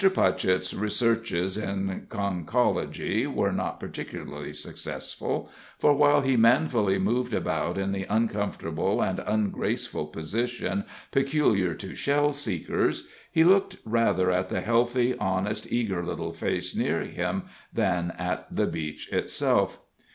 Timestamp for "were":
3.31-3.51